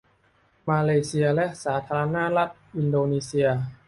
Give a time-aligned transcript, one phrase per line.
[0.69, 3.47] มาเลเซียและสาธารณรัฐอินโดนีเซีย